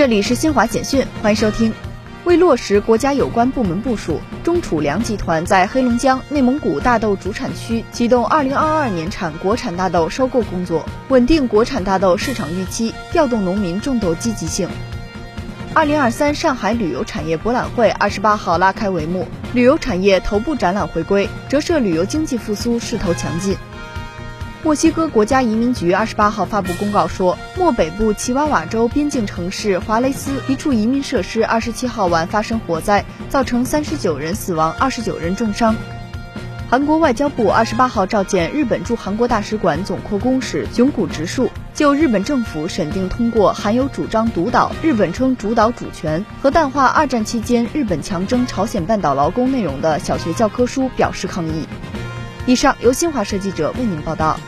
[0.00, 1.70] 这里是新华简讯，欢迎收听。
[2.24, 14.70] 为落实国家有关部门部署，中储粮集团在黑龙江、内蒙古大豆主产区启动2022年产国产大豆收购工作，稳定国产大豆市场预期，调动农民种豆积极性。
[15.74, 23.54] 2023上海旅游产业博览会28号拉开帷幕，旅游产业头部展览回归，折射旅游经济复苏势头强劲。
[24.62, 35.74] 墨西哥国家移民局二十八号发布公告说，墨北部奇瓦瓦州边境城市华雷斯一处移民设施二十七号晚发生火灾，造成三十九人死亡，二十九人重伤。
[36.68, 51.66] 韩国外交部二十八号召见日本驻韩国大使馆总扩公使熊谷直树，就日本政府审定通过含有主张独岛（日本称主岛主权）和淡化二战期间日本强征朝鲜半岛劳工内容的小学教科书表示抗议。
[52.46, 54.38] 以上由新华社记者为您报道。